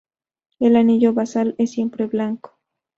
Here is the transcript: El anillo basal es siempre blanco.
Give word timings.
El 0.57 0.77
anillo 0.77 1.13
basal 1.13 1.53
es 1.59 1.73
siempre 1.73 2.07
blanco. 2.07 2.57